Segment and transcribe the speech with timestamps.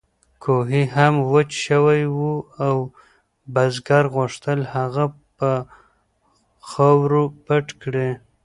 [0.43, 2.19] کوهی هم وچ شوی و
[2.65, 2.77] او
[3.53, 5.05] بزګر غوښتل هغه
[5.37, 5.51] په
[6.69, 8.09] خاورو پټ کړي.